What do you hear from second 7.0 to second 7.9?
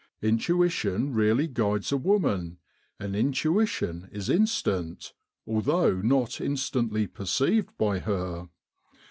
perceived